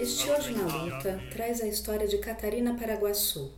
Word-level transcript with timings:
Este 0.00 0.30
Hoje 0.30 0.52
na 0.52 0.84
Luta 0.84 1.20
traz 1.30 1.60
a 1.60 1.68
história 1.68 2.08
de 2.08 2.18
Catarina 2.18 2.74
Paraguaçu, 2.74 3.52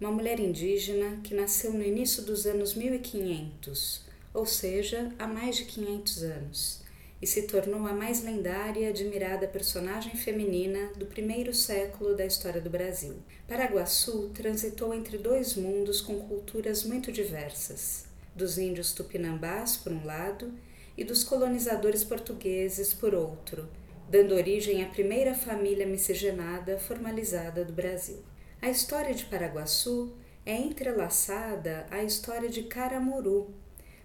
uma 0.00 0.12
mulher 0.12 0.38
indígena 0.38 1.18
que 1.24 1.34
nasceu 1.34 1.72
no 1.72 1.82
início 1.82 2.22
dos 2.22 2.46
anos 2.46 2.74
1500, 2.74 4.02
ou 4.32 4.46
seja, 4.46 5.10
há 5.18 5.26
mais 5.26 5.56
de 5.56 5.64
500 5.64 6.22
anos, 6.22 6.81
e 7.22 7.26
se 7.26 7.42
tornou 7.42 7.86
a 7.86 7.92
mais 7.92 8.24
lendária 8.24 8.80
e 8.80 8.88
admirada 8.88 9.46
personagem 9.46 10.16
feminina 10.16 10.90
do 10.96 11.06
primeiro 11.06 11.54
século 11.54 12.16
da 12.16 12.26
história 12.26 12.60
do 12.60 12.68
Brasil. 12.68 13.14
Paraguaçu 13.46 14.30
transitou 14.34 14.92
entre 14.92 15.16
dois 15.16 15.54
mundos 15.54 16.00
com 16.00 16.18
culturas 16.18 16.82
muito 16.82 17.12
diversas, 17.12 18.06
dos 18.34 18.58
índios 18.58 18.92
tupinambás 18.92 19.76
por 19.76 19.92
um 19.92 20.04
lado 20.04 20.52
e 20.98 21.04
dos 21.04 21.22
colonizadores 21.22 22.02
portugueses 22.02 22.92
por 22.92 23.14
outro, 23.14 23.68
dando 24.10 24.34
origem 24.34 24.82
à 24.82 24.88
primeira 24.88 25.32
família 25.32 25.86
miscigenada 25.86 26.76
formalizada 26.76 27.64
do 27.64 27.72
Brasil. 27.72 28.18
A 28.60 28.68
história 28.68 29.14
de 29.14 29.26
Paraguaçu 29.26 30.12
é 30.44 30.56
entrelaçada 30.56 31.86
à 31.88 32.02
história 32.02 32.48
de 32.48 32.64
Caramuru, 32.64 33.54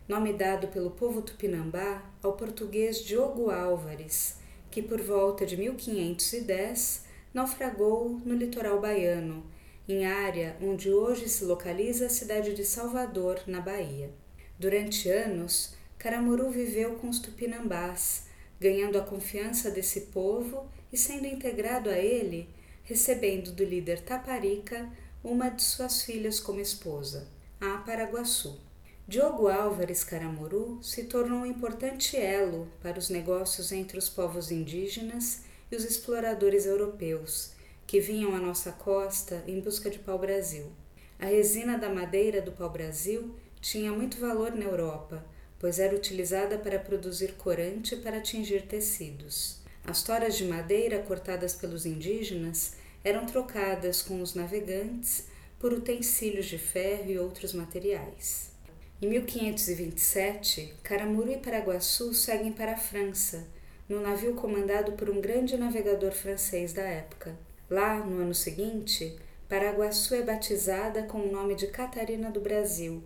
nome 0.08 0.32
dado 0.32 0.68
pelo 0.70 0.92
povo 0.92 1.22
tupinambá 1.22 2.02
ao 2.24 2.34
português 2.34 3.00
Diogo 3.04 3.52
Álvares, 3.52 4.38
que 4.72 4.82
por 4.82 5.02
volta 5.02 5.46
de 5.46 5.58
1510 5.58 7.06
naufragou 7.34 8.22
no 8.24 8.34
litoral 8.34 8.80
baiano, 8.80 9.46
em 9.88 10.06
área 10.06 10.56
onde 10.62 10.92
hoje 10.92 11.28
se 11.28 11.44
localiza 11.44 12.06
a 12.06 12.10
cidade 12.10 12.54
de 12.54 12.64
Salvador, 12.64 13.42
na 13.48 13.60
Bahia. 13.60 14.10
Durante 14.58 15.10
anos, 15.10 15.76
Caramuru 15.98 16.50
viveu 16.50 16.96
com 16.96 17.10
os 17.10 17.20
tupinambás, 17.20 18.28
ganhando 18.60 18.98
a 18.98 19.04
confiança 19.04 19.70
desse 19.70 20.02
povo 20.02 20.68
e 20.92 20.98
sendo 20.98 21.28
integrado 21.28 21.90
a 21.90 21.98
ele, 21.98 22.50
recebendo 22.84 23.52
do 23.52 23.64
líder 23.64 24.02
Taparica 24.02 24.90
uma 25.24 25.50
de 25.50 25.62
suas 25.64 26.04
filhas 26.04 26.40
como 26.40 26.62
esposa, 26.62 27.28
a 27.60 27.78
Paraguaçu. 27.80 28.60
Diogo 29.10 29.48
Álvares 29.48 30.04
Caramuru 30.04 30.80
se 30.84 31.06
tornou 31.06 31.40
um 31.40 31.46
importante 31.46 32.18
elo 32.18 32.68
para 32.84 33.00
os 33.00 33.10
negócios 33.10 33.72
entre 33.72 33.98
os 33.98 34.10
povos 34.10 34.52
indígenas 34.52 35.44
e 35.72 35.78
os 35.78 35.86
exploradores 35.86 36.66
europeus, 36.66 37.54
que 37.88 38.02
vinham 38.02 38.36
à 38.36 38.38
nossa 38.38 38.74
costa 38.74 39.42
em 39.48 39.62
busca 39.62 39.90
de 39.90 39.98
pau-brasil. 39.98 40.74
A 41.18 41.26
resina 41.26 41.78
da 41.78 41.88
madeira 41.90 42.42
do 42.42 42.52
pau-brasil 42.52 43.34
tinha 43.62 43.94
muito 43.94 44.20
valor 44.20 44.52
na 44.54 44.66
Europa, 44.66 45.26
pois 45.58 45.80
era 45.80 45.96
utilizada 45.96 46.58
para 46.58 46.78
produzir 46.78 47.36
corante 47.36 47.96
para 47.96 48.18
atingir 48.18 48.64
tecidos. 48.64 49.62
As 49.86 50.04
toras 50.04 50.36
de 50.36 50.44
madeira 50.44 51.00
cortadas 51.00 51.56
pelos 51.56 51.86
indígenas 51.86 52.74
eram 53.06 53.26
trocadas 53.26 54.02
com 54.02 54.22
os 54.22 54.36
navegantes 54.36 55.28
por 55.58 55.72
utensílios 55.72 56.48
de 56.48 56.58
ferro 56.58 57.10
e 57.10 57.18
outros 57.18 57.54
materiais. 57.54 58.57
Em 59.00 59.10
1527, 59.10 60.74
Caramuru 60.82 61.32
e 61.32 61.38
Paraguaçu 61.38 62.16
seguem 62.16 62.52
para 62.52 62.72
a 62.72 62.78
França, 62.78 63.48
no 63.88 64.02
navio 64.02 64.34
comandado 64.34 64.94
por 64.94 65.08
um 65.08 65.22
grande 65.22 65.56
navegador 65.56 66.12
francês 66.12 66.74
da 66.74 66.82
época. 66.82 67.38
Lá, 67.70 68.00
no 68.00 68.20
ano 68.20 68.34
seguinte, 68.34 69.16
Paraguaçu 69.48 70.16
é 70.16 70.24
batizada 70.24 71.04
com 71.04 71.20
o 71.20 71.32
nome 71.32 71.54
de 71.54 71.68
Catarina 71.68 72.32
do 72.32 72.42
Brasil 72.42 73.04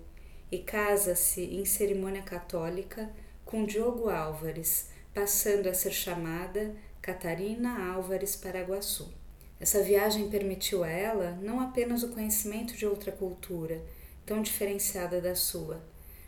e 0.49 0.59
casa-se 0.59 1.41
em 1.41 1.65
cerimônia 1.65 2.21
católica 2.21 3.09
com 3.43 3.65
Diogo 3.65 4.09
Álvares, 4.09 4.87
passando 5.13 5.67
a 5.67 5.73
ser 5.73 5.91
chamada 5.91 6.73
Catarina 7.01 7.93
Álvares 7.93 8.37
Paraguaçu. 8.37 9.13
Essa 9.59 9.83
viagem 9.83 10.29
permitiu 10.29 10.85
a 10.85 10.89
ela 10.89 11.37
não 11.41 11.59
apenas 11.59 12.01
o 12.01 12.13
conhecimento 12.13 12.77
de 12.77 12.85
outra 12.85 13.11
cultura, 13.11 13.81
tão 14.25 14.41
diferenciada 14.41 15.19
da 15.19 15.35
sua. 15.35 15.81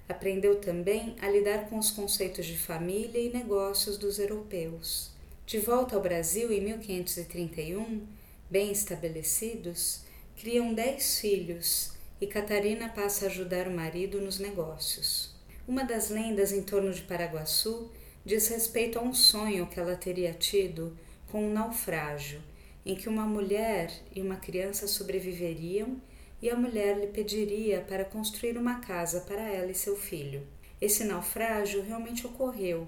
Aprendeu 0.08 0.60
também 0.60 1.16
a 1.22 1.30
lidar 1.30 1.70
com 1.70 1.78
os 1.78 1.90
conceitos 1.90 2.46
de 2.46 2.58
família 2.58 3.20
e 3.20 3.32
negócios 3.32 3.98
dos 3.98 4.20
europeus. 4.20 5.12
De 5.46 5.60
volta 5.60 5.96
ao 5.96 6.02
Brasil 6.02 6.52
em 6.52 6.62
1531, 6.62 8.06
bem 8.50 8.72
estabelecidos, 8.72 10.02
criam 10.38 10.74
dez 10.74 11.20
filhos 11.20 11.94
e 12.20 12.28
Catarina 12.28 12.90
passa 12.90 13.26
a 13.26 13.28
ajudar 13.28 13.68
o 13.68 13.72
marido 13.72 14.22
nos 14.22 14.40
negócios. 14.40 15.34
Uma 15.68 15.84
das 15.84 16.10
lendas 16.10 16.52
em 16.52 16.62
torno 16.62 16.92
de 16.92 17.02
Paraguaçu 17.02 17.92
diz 18.26 18.48
respeito 18.48 19.00
a 19.00 19.02
um 19.02 19.14
sonho 19.14 19.68
que 19.68 19.80
ela 19.80 19.96
teria 19.96 20.34
tido 20.34 20.98
com 21.32 21.46
um 21.46 21.54
naufrágio, 21.54 22.42
em 22.86 22.96
que 22.96 23.10
uma 23.10 23.26
mulher 23.26 23.92
e 24.14 24.22
uma 24.22 24.36
criança 24.36 24.88
sobreviveriam 24.88 26.02
e 26.44 26.50
a 26.50 26.58
mulher 26.58 27.00
lhe 27.00 27.08
pediria 27.08 27.80
para 27.80 28.04
construir 28.04 28.58
uma 28.58 28.82
casa 28.82 29.22
para 29.22 29.42
ela 29.42 29.72
e 29.72 29.74
seu 29.74 29.96
filho. 29.96 30.46
Esse 30.82 31.06
naufrágio 31.06 31.82
realmente 31.82 32.28
ocorreu, 32.28 32.86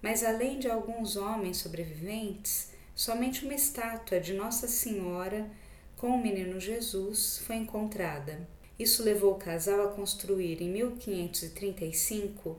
mas 0.00 0.22
além 0.22 0.60
de 0.60 0.70
alguns 0.70 1.16
homens 1.16 1.56
sobreviventes, 1.56 2.70
somente 2.94 3.44
uma 3.44 3.52
estátua 3.52 4.20
de 4.20 4.32
Nossa 4.32 4.68
Senhora 4.68 5.50
com 5.96 6.06
o 6.06 6.22
menino 6.22 6.60
Jesus 6.60 7.42
foi 7.44 7.56
encontrada. 7.56 8.46
Isso 8.78 9.02
levou 9.02 9.32
o 9.32 9.38
casal 9.38 9.88
a 9.88 9.92
construir 9.92 10.62
em 10.62 10.70
1535 10.70 12.56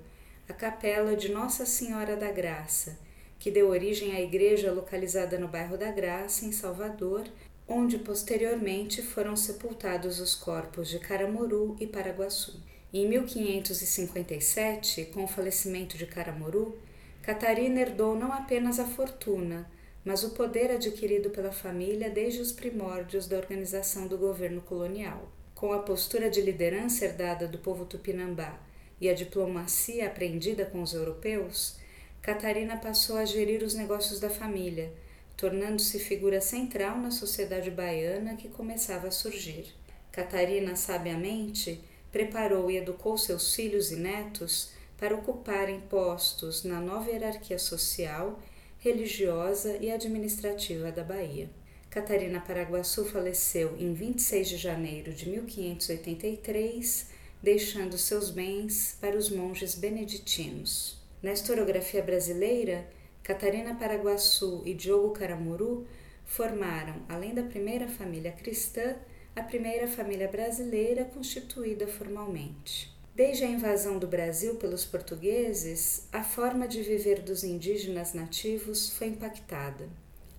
a 0.49 0.53
capela 0.53 1.15
de 1.15 1.31
Nossa 1.31 1.65
Senhora 1.65 2.17
da 2.17 2.29
Graça, 2.29 2.99
que 3.39 3.49
deu 3.49 3.69
origem 3.69 4.13
à 4.13 4.19
igreja 4.19 4.69
localizada 4.73 5.39
no 5.39 5.47
bairro 5.47 5.77
da 5.77 5.91
Graça, 5.91 6.43
em 6.43 6.51
Salvador, 6.51 7.23
onde 7.67 7.97
posteriormente 7.97 9.01
foram 9.01 9.35
sepultados 9.35 10.19
os 10.19 10.35
corpos 10.35 10.87
de 10.87 10.99
Caramuru 10.99 11.75
e 11.79 11.87
Paraguaçu. 11.87 12.61
Em 12.93 13.09
1557, 13.09 15.05
com 15.05 15.23
o 15.23 15.27
falecimento 15.27 15.97
de 15.97 16.05
Caramuru, 16.05 16.77
Catarina 17.21 17.81
herdou 17.81 18.15
não 18.15 18.31
apenas 18.31 18.79
a 18.79 18.85
fortuna, 18.85 19.69
mas 20.03 20.23
o 20.23 20.29
poder 20.29 20.69
adquirido 20.69 21.31
pela 21.31 21.51
família 21.51 22.09
desde 22.09 22.39
os 22.39 22.51
primórdios 22.51 23.27
da 23.27 23.37
organização 23.37 24.07
do 24.07 24.17
governo 24.17 24.61
colonial. 24.61 25.27
Com 25.55 25.73
a 25.73 25.79
postura 25.79 26.29
de 26.29 26.41
liderança 26.41 27.03
herdada 27.03 27.47
do 27.47 27.57
povo 27.57 27.85
tupinambá 27.85 28.59
e 29.01 29.09
a 29.09 29.13
diplomacia 29.15 30.05
aprendida 30.05 30.65
com 30.65 30.83
os 30.83 30.93
europeus, 30.93 31.77
Catarina 32.21 32.77
passou 32.77 33.17
a 33.17 33.25
gerir 33.25 33.63
os 33.63 33.73
negócios 33.73 34.19
da 34.19 34.29
família 34.29 34.93
tornando-se 35.37 35.99
figura 35.99 36.39
central 36.39 36.97
na 36.97 37.11
sociedade 37.11 37.69
baiana 37.69 38.35
que 38.35 38.49
começava 38.49 39.07
a 39.07 39.11
surgir. 39.11 39.73
Catarina 40.11 40.75
sabiamente 40.75 41.81
preparou 42.11 42.71
e 42.71 42.77
educou 42.77 43.17
seus 43.17 43.53
filhos 43.53 43.91
e 43.91 43.97
netos 43.97 44.69
para 44.97 45.15
ocuparem 45.15 45.81
postos 45.81 46.63
na 46.63 46.79
nova 46.79 47.09
hierarquia 47.09 47.59
social, 47.59 48.39
religiosa 48.79 49.77
e 49.81 49.91
administrativa 49.91 50.91
da 50.91 51.03
Bahia. 51.03 51.49
Catarina 51.89 52.39
Paraguaçu 52.39 53.05
faleceu 53.05 53.75
em 53.77 53.93
26 53.93 54.49
de 54.49 54.57
janeiro 54.57 55.13
de 55.13 55.29
1583, 55.29 57.07
deixando 57.41 57.97
seus 57.97 58.29
bens 58.29 58.97
para 58.99 59.17
os 59.17 59.29
monges 59.29 59.75
beneditinos. 59.75 60.97
Na 61.21 61.33
historiografia 61.33 62.01
brasileira, 62.03 62.87
Catarina 63.25 63.73
Paraguaçu 63.73 64.61
e 64.67 64.73
Diogo 64.75 65.09
Caramuru 65.09 65.87
formaram, 66.25 66.97
além 67.09 67.33
da 67.33 67.41
primeira 67.41 67.87
família 67.87 68.31
cristã, 68.31 68.95
a 69.35 69.41
primeira 69.41 69.87
família 69.87 70.27
brasileira 70.27 71.05
constituída 71.05 71.87
formalmente. 71.87 72.95
Desde 73.15 73.43
a 73.43 73.47
invasão 73.47 73.97
do 73.97 74.05
Brasil 74.05 74.57
pelos 74.57 74.85
portugueses, 74.85 76.07
a 76.13 76.23
forma 76.23 76.67
de 76.67 76.83
viver 76.83 77.23
dos 77.23 77.43
indígenas 77.43 78.13
nativos 78.13 78.91
foi 78.91 79.07
impactada. 79.07 79.89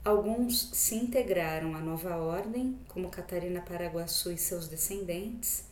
Alguns 0.04 0.70
se 0.72 0.94
integraram 0.94 1.74
à 1.74 1.80
nova 1.80 2.14
ordem, 2.14 2.78
como 2.86 3.10
Catarina 3.10 3.62
Paraguaçu 3.62 4.30
e 4.30 4.38
seus 4.38 4.68
descendentes, 4.68 5.64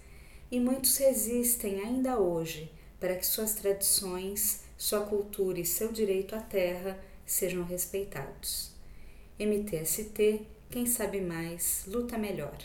e 0.50 0.58
muitos 0.58 0.96
resistem 0.96 1.78
ainda 1.78 2.18
hoje 2.18 2.72
para 2.98 3.14
que 3.14 3.24
suas 3.24 3.54
tradições 3.54 4.63
sua 4.84 5.00
cultura 5.00 5.58
e 5.58 5.64
seu 5.64 5.90
direito 5.90 6.36
à 6.36 6.40
terra 6.40 7.02
sejam 7.24 7.64
respeitados. 7.64 8.70
MTST, 9.40 10.42
quem 10.68 10.84
sabe 10.84 11.22
mais, 11.22 11.84
luta 11.86 12.18
melhor. 12.18 12.58